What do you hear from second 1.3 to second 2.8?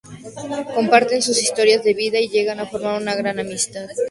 historias de vida y llegan a